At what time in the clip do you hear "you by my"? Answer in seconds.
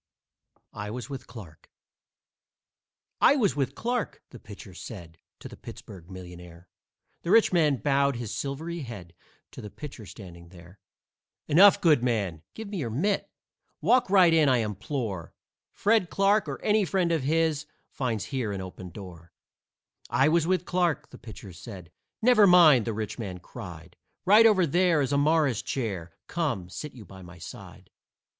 26.93-27.37